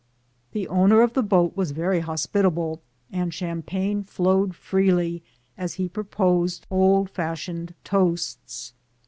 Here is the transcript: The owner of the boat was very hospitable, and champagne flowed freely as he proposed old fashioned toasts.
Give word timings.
The 0.53 0.67
owner 0.67 1.03
of 1.03 1.13
the 1.13 1.21
boat 1.21 1.55
was 1.55 1.69
very 1.73 1.99
hospitable, 1.99 2.81
and 3.11 3.31
champagne 3.31 4.03
flowed 4.03 4.55
freely 4.55 5.21
as 5.59 5.75
he 5.75 5.87
proposed 5.87 6.65
old 6.71 7.07
fashioned 7.11 7.75
toasts. 7.83 8.73